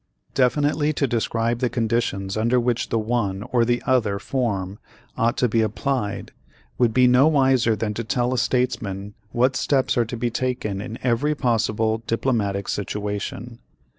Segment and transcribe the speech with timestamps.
[0.33, 4.79] Definitely to describe the conditions under which the one or the other form
[5.15, 6.31] ought to be applied
[6.79, 10.81] would be no wiser than to tell a statesman what steps are to be taken
[10.81, 13.59] in every possible diplomatic situation.